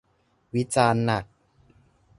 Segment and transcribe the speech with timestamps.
[0.55, 1.25] วิจารณ์หนัก